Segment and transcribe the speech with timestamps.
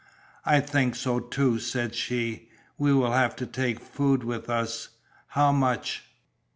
[0.47, 4.89] "I think so too," said she, "we will have to take food with us
[5.27, 6.05] how much?"